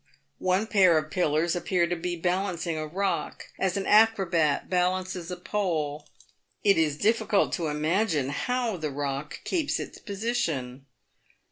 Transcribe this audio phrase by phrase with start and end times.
[0.39, 5.37] One pair of pillars appear to be balancing a rock, as an acrobat balances a
[5.37, 6.07] pole.
[6.63, 10.87] It is difficult to imagine how the rock keeps its position.